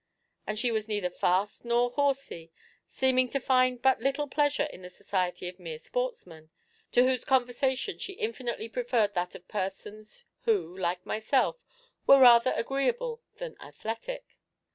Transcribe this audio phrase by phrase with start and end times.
[0.47, 2.51] And she was neither fast nor horsey,
[2.87, 6.49] seeming to find but little pleasure in the society of mere sportsmen,
[6.93, 11.63] to whose conversation she infinitely preferred that of persons who, like myself,
[12.07, 14.39] were rather agreeable than athletic.